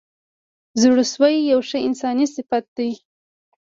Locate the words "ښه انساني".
1.69-2.25